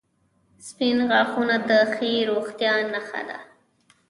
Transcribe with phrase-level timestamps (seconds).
[0.67, 3.39] •سپین غاښونه د ښې روغتیا نښه ده.